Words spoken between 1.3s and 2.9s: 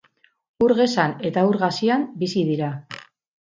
eta ur gazian bizi dira.